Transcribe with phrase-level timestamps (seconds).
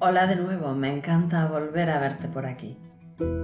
[0.00, 2.78] Hola de nuevo, me encanta volver a verte por aquí.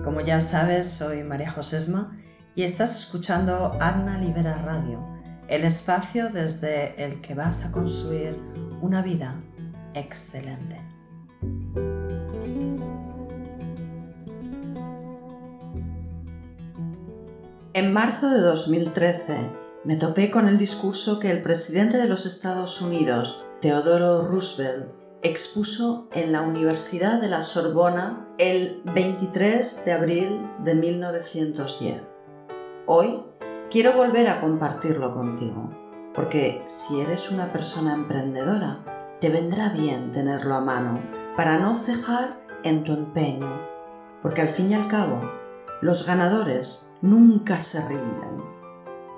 [0.05, 2.17] Como ya sabes, soy María Josesma
[2.55, 5.05] y estás escuchando Agna Libera Radio,
[5.49, 8.37] el espacio desde el que vas a construir
[8.81, 9.35] una vida
[9.95, 10.81] excelente.
[17.73, 19.51] En marzo de 2013
[19.83, 26.07] me topé con el discurso que el presidente de los Estados Unidos, Theodore Roosevelt, expuso
[26.13, 32.03] en la Universidad de la Sorbona el 23 de abril de 1910.
[32.85, 33.25] Hoy
[33.71, 35.71] quiero volver a compartirlo contigo,
[36.15, 41.03] porque si eres una persona emprendedora, te vendrá bien tenerlo a mano
[41.39, 42.29] para no cejar
[42.63, 43.63] en tu empeño,
[44.21, 45.23] porque al fin y al cabo,
[45.81, 48.45] los ganadores nunca se rinden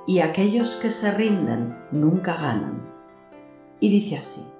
[0.06, 2.94] y aquellos que se rinden nunca ganan.
[3.80, 4.55] Y dice así,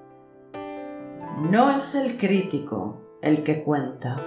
[1.37, 4.17] no es el crítico el que cuenta,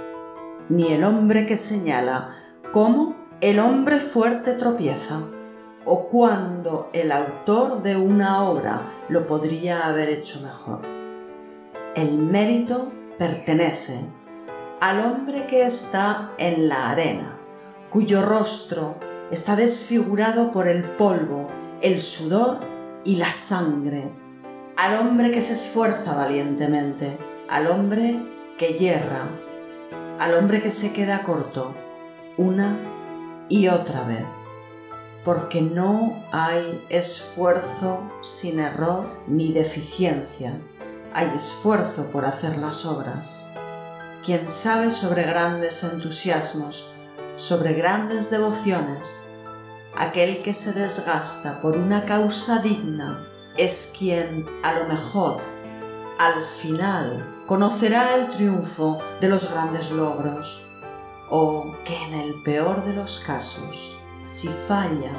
[0.69, 2.37] ni el hombre que señala
[2.73, 5.21] cómo el hombre fuerte tropieza,
[5.85, 10.83] o cuando el autor de una obra lo podría haber hecho mejor.
[11.97, 14.07] El mérito pertenece
[14.81, 17.41] al hombre que está en la arena,
[17.91, 18.95] cuyo rostro
[19.33, 21.49] está desfigurado por el polvo,
[21.83, 22.61] el sudor
[23.05, 24.13] y la sangre.
[24.81, 27.19] Al hombre que se esfuerza valientemente,
[27.51, 28.19] al hombre
[28.57, 29.29] que yerra,
[30.19, 31.75] al hombre que se queda corto,
[32.39, 32.81] una
[33.51, 34.25] y otra vez.
[35.23, 40.59] Porque no hay esfuerzo sin error ni deficiencia.
[41.13, 43.53] Hay esfuerzo por hacer las obras.
[44.25, 46.95] Quien sabe sobre grandes entusiasmos,
[47.35, 49.29] sobre grandes devociones,
[49.95, 55.41] aquel que se desgasta por una causa digna es quien, a lo mejor,
[56.19, 60.71] al final, conocerá el triunfo de los grandes logros,
[61.31, 65.13] o que en el peor de los casos, si falla,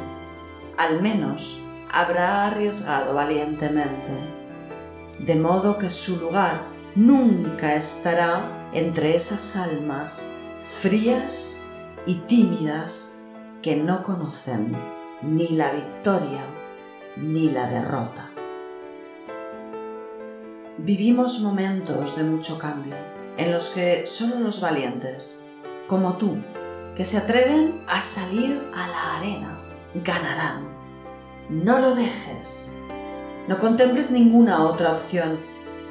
[0.78, 1.62] al menos
[1.92, 4.12] habrá arriesgado valientemente,
[5.20, 6.62] de modo que su lugar
[6.96, 11.68] nunca estará entre esas almas frías
[12.06, 13.20] y tímidas
[13.62, 14.72] que no conocen
[15.22, 16.44] ni la victoria
[17.18, 18.30] ni la derrota.
[20.78, 22.96] Vivimos momentos de mucho cambio
[23.38, 25.50] en los que solo los valientes,
[25.88, 26.38] como tú,
[26.96, 29.60] que se atreven a salir a la arena,
[29.96, 30.68] ganarán.
[31.50, 32.80] No lo dejes.
[33.48, 35.40] No contemples ninguna otra opción,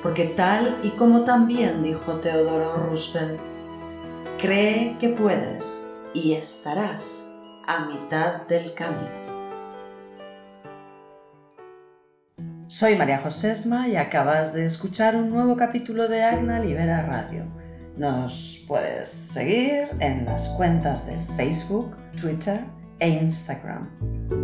[0.02, 3.40] porque tal y como también dijo Teodoro Roosevelt,
[4.38, 7.36] cree que puedes y estarás
[7.66, 9.19] a mitad del camino.
[12.70, 17.44] Soy María Josesma y acabas de escuchar un nuevo capítulo de Agna Libera Radio.
[17.96, 22.60] Nos puedes seguir en las cuentas de Facebook, Twitter
[23.00, 23.90] e Instagram.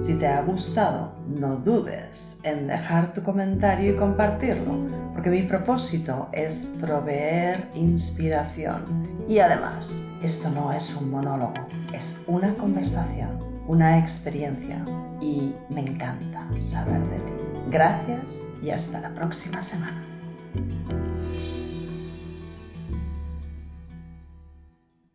[0.00, 4.76] Si te ha gustado, no dudes en dejar tu comentario y compartirlo,
[5.14, 9.06] porque mi propósito es proveer inspiración.
[9.28, 11.54] Y además, esto no es un monólogo,
[11.92, 13.38] es una conversación,
[13.68, 14.84] una experiencia
[15.20, 17.55] y me encanta saber de ti.
[17.68, 20.02] Gracias y hasta la próxima semana.